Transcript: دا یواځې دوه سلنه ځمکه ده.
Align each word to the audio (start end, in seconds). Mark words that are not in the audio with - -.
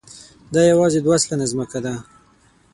دا 0.53 0.61
یواځې 0.71 0.99
دوه 1.05 1.15
سلنه 1.23 1.45
ځمکه 1.51 1.79
ده. 1.85 1.93